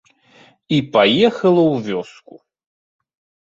І 0.77 0.79
паехала 0.95 1.63
ў 1.73 1.85
вёску. 1.89 2.35